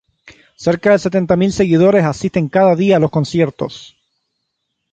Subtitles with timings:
[0.63, 3.95] Cerca de setenta mil seguidores asisten cada día a los conciertos.